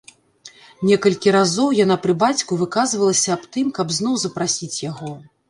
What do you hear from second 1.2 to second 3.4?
разоў яна пры бацьку выказвалася